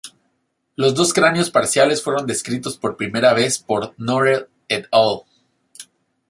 [0.75, 5.25] Los dos cráneos parciales fueron descritos por primera vez por Norell "et al.